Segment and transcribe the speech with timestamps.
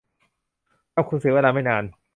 [0.93, 1.83] ทำคุณเสียเวลาไม่นาน